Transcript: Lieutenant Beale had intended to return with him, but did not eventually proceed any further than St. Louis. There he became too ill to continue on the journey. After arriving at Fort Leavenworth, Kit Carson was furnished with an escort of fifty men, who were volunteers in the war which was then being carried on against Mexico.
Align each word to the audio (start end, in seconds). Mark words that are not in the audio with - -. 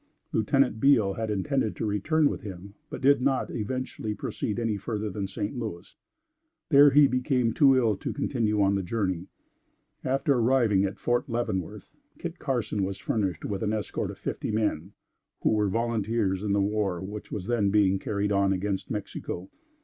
Lieutenant 0.31 0.79
Beale 0.79 1.13
had 1.13 1.29
intended 1.29 1.75
to 1.75 1.85
return 1.85 2.27
with 2.27 2.41
him, 2.41 2.73
but 2.89 3.01
did 3.01 3.21
not 3.21 3.51
eventually 3.51 4.15
proceed 4.15 4.57
any 4.57 4.75
further 4.75 5.11
than 5.11 5.27
St. 5.27 5.55
Louis. 5.55 5.95
There 6.69 6.89
he 6.89 7.05
became 7.05 7.53
too 7.53 7.77
ill 7.77 7.95
to 7.97 8.11
continue 8.11 8.63
on 8.63 8.73
the 8.73 8.81
journey. 8.81 9.27
After 10.03 10.33
arriving 10.39 10.85
at 10.85 10.97
Fort 10.97 11.29
Leavenworth, 11.29 11.91
Kit 12.17 12.39
Carson 12.39 12.83
was 12.83 12.97
furnished 12.97 13.45
with 13.45 13.61
an 13.61 13.73
escort 13.73 14.09
of 14.09 14.17
fifty 14.17 14.49
men, 14.49 14.93
who 15.43 15.51
were 15.51 15.69
volunteers 15.69 16.41
in 16.41 16.53
the 16.53 16.59
war 16.63 16.99
which 17.03 17.31
was 17.31 17.45
then 17.45 17.69
being 17.69 17.99
carried 17.99 18.31
on 18.31 18.51
against 18.51 18.89
Mexico. 18.89 19.51